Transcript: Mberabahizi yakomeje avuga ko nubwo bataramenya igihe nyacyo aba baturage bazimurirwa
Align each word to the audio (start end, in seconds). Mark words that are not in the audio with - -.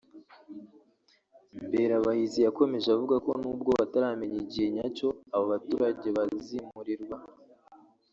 Mberabahizi 1.65 2.39
yakomeje 2.47 2.87
avuga 2.95 3.15
ko 3.25 3.31
nubwo 3.41 3.69
bataramenya 3.79 4.37
igihe 4.43 4.67
nyacyo 4.75 5.07
aba 5.35 5.45
baturage 5.53 6.07
bazimurirwa 6.17 7.17